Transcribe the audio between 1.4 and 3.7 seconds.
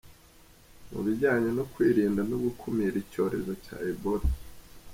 no kwirinda no gukumira icyorezo